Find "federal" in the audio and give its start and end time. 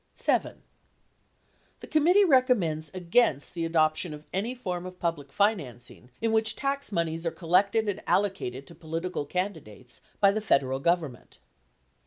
10.41-10.79